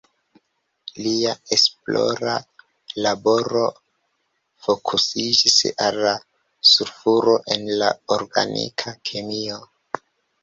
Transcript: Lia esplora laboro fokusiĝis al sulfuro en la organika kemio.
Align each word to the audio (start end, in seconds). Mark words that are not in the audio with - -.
Lia 1.07 1.31
esplora 1.55 2.37
laboro 3.07 3.65
fokusiĝis 4.67 5.57
al 5.87 6.01
sulfuro 6.71 7.35
en 7.57 7.67
la 7.83 7.91
organika 8.17 8.95
kemio. 9.11 9.61